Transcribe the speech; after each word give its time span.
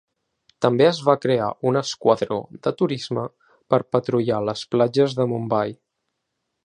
També 0.65 0.85
es 0.91 1.01
va 1.09 1.13
crear 1.25 1.49
un 1.71 1.77
esquadró 1.81 2.39
de 2.67 2.73
turisme 2.79 3.27
per 3.75 3.81
patrullar 3.97 4.41
les 4.49 4.65
platges 4.73 5.19
de 5.21 5.29
Mumbai. 5.35 5.77